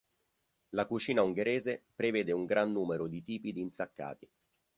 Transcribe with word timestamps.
La 0.69 0.87
cucina 0.87 1.21
ungherese 1.21 1.79
prevede 1.93 2.31
un 2.31 2.45
gran 2.45 2.71
numero 2.71 3.05
di 3.05 3.21
tipi 3.21 3.51
di 3.53 3.59
insaccati. 3.61 4.27